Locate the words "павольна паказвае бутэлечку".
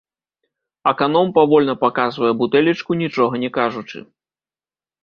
1.35-2.91